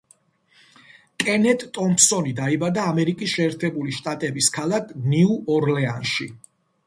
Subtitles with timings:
[1.23, 6.29] კენეთ ტომფსონი დაიბადა ამერიკის შეერთებული შტატების ქალაქ ნიუ-ორლეანში.